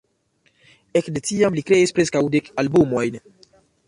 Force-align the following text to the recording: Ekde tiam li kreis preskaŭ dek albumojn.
Ekde 1.01 1.21
tiam 1.27 1.57
li 1.57 1.63
kreis 1.67 1.93
preskaŭ 1.99 2.23
dek 2.37 2.49
albumojn. 2.63 3.21